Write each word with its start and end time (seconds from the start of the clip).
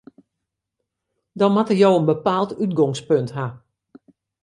Dan 1.39 1.51
moatte 1.53 1.77
jo 1.81 1.91
in 1.99 2.05
bepaald 2.09 2.57
útgongspunt 2.63 3.29
ha. 3.37 3.47